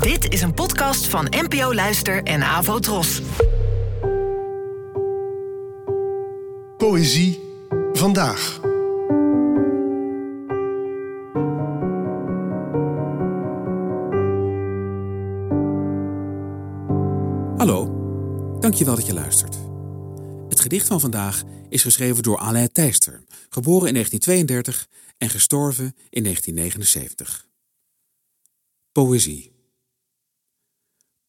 [0.00, 3.22] Dit is een podcast van NPO Luister en Avo Tros.
[6.76, 7.40] Poëzie
[7.92, 8.60] vandaag.
[17.56, 17.86] Hallo,
[18.60, 19.58] dankjewel dat je luistert.
[20.48, 24.88] Het gedicht van vandaag is geschreven door Alain Thijster, geboren in 1932
[25.18, 27.46] en gestorven in 1979.
[28.92, 29.51] Poëzie.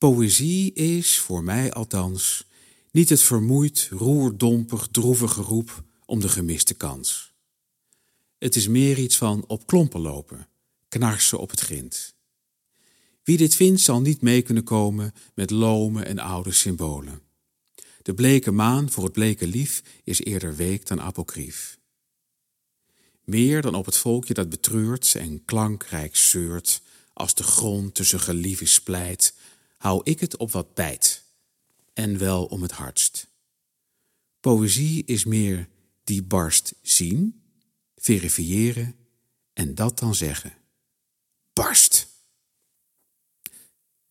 [0.04, 2.46] Poëzie is, voor mij althans,
[2.92, 7.34] niet het vermoeid, roerdompig, droevige roep om de gemiste kans.
[8.38, 10.48] Het is meer iets van op klompen lopen,
[10.88, 12.16] knarsen op het grind.
[13.24, 17.22] Wie dit vindt zal niet mee kunnen komen met lome en oude symbolen.
[18.02, 21.78] De bleke maan voor het bleke lief is eerder week dan apocrief.
[23.24, 26.82] Meer dan op het volkje dat betreurt en klankrijk zeurt,
[27.14, 29.34] als de grond tussen gelieven splijt,
[29.84, 31.24] hou ik het op wat bijt,
[31.94, 33.28] en wel om het hardst.
[34.40, 35.70] Poëzie is meer
[36.04, 37.42] die barst zien,
[37.96, 38.96] verifiëren
[39.54, 40.54] en dat dan zeggen.
[41.54, 42.08] Barst!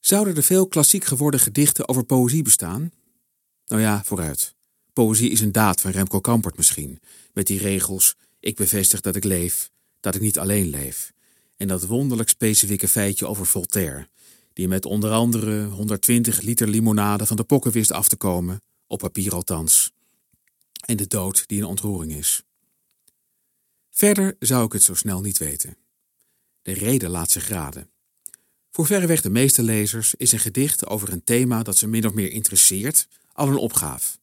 [0.00, 2.92] Zouden er veel klassiek geworden gedichten over poëzie bestaan?
[3.66, 4.54] Nou ja, vooruit.
[4.92, 7.00] Poëzie is een daad van Remco Kampert misschien,
[7.32, 11.12] met die regels: ik bevestig dat ik leef, dat ik niet alleen leef.
[11.56, 14.08] En dat wonderlijk specifieke feitje over Voltaire,
[14.52, 18.98] die met onder andere 120 liter limonade van de pokken wist af te komen, op
[18.98, 19.92] papier althans.
[20.86, 22.42] En de dood die een ontroering is.
[23.90, 25.76] Verder zou ik het zo snel niet weten.
[26.62, 27.90] De reden laat zich raden.
[28.70, 32.12] Voor verreweg de meeste lezers is een gedicht over een thema dat ze min of
[32.12, 34.18] meer interesseert al een opgave.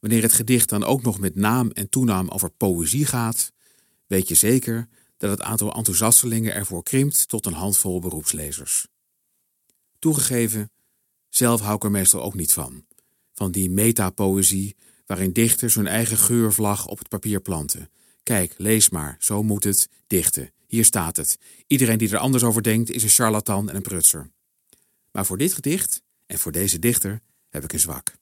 [0.00, 3.52] Wanneer het gedicht dan ook nog met naam en toenaam over poëzie gaat,
[4.06, 8.86] weet je zeker dat het aantal enthousiastelingen ervoor krimpt tot een handvol beroepslezers.
[10.02, 10.70] Toegegeven,
[11.28, 12.84] zelf hou ik er meestal ook niet van.
[13.32, 17.90] Van die metapoëzie waarin dichters hun eigen geurvlag op het papier planten.
[18.22, 20.50] Kijk, lees maar, zo moet het, dichten.
[20.66, 21.38] Hier staat het.
[21.66, 24.30] Iedereen die er anders over denkt is een charlatan en een prutser.
[25.12, 28.14] Maar voor dit gedicht en voor deze dichter heb ik een zwak.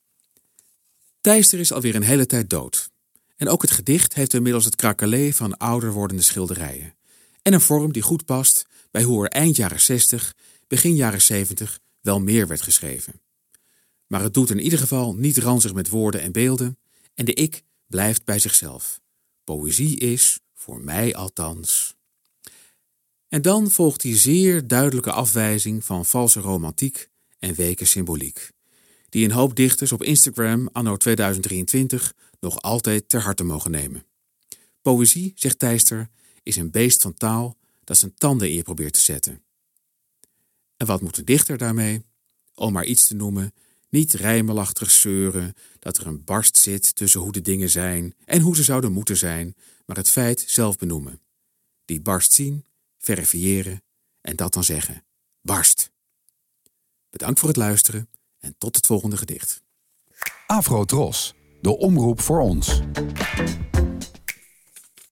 [1.20, 2.90] Thijster is alweer een hele tijd dood.
[3.36, 6.94] En ook het gedicht heeft inmiddels het krakelé van ouder wordende schilderijen.
[7.42, 10.34] En een vorm die goed past bij hoe er eind jaren 60,
[10.70, 13.20] begin jaren 70 wel meer werd geschreven.
[14.06, 16.78] Maar het doet in ieder geval niet ranzig met woorden en beelden
[17.14, 19.00] en de ik blijft bij zichzelf.
[19.44, 21.94] Poëzie is, voor mij althans.
[23.28, 27.08] En dan volgt die zeer duidelijke afwijzing van valse romantiek
[27.38, 28.50] en weke symboliek,
[29.08, 34.04] die een hoop dichters op Instagram anno 2023 nog altijd ter harte mogen nemen.
[34.82, 36.08] Poëzie, zegt Thijster,
[36.42, 39.42] is een beest van taal dat zijn tanden in je probeert te zetten.
[40.80, 42.04] En wat moet een dichter daarmee?
[42.54, 43.52] Om maar iets te noemen,
[43.88, 48.56] niet rijmelachtig zeuren dat er een barst zit tussen hoe de dingen zijn en hoe
[48.56, 49.54] ze zouden moeten zijn,
[49.86, 51.20] maar het feit zelf benoemen.
[51.84, 52.64] Die barst zien,
[52.98, 53.82] verifiëren
[54.20, 55.04] en dat dan zeggen.
[55.42, 55.90] Barst.
[57.10, 58.08] Bedankt voor het luisteren
[58.38, 59.62] en tot het volgende gedicht.
[60.46, 62.80] Afro Tros, de omroep voor ons.